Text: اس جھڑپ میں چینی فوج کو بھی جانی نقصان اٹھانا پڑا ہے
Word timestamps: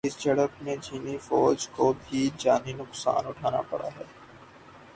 اس 0.03 0.17
جھڑپ 0.19 0.51
میں 0.61 0.75
چینی 0.81 1.15
فوج 1.17 1.67
کو 1.67 1.91
بھی 1.99 2.21
جانی 2.37 2.73
نقصان 2.73 3.27
اٹھانا 3.27 3.61
پڑا 3.61 3.89
ہے 3.97 4.03